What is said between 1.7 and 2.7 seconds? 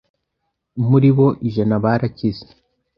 barakize,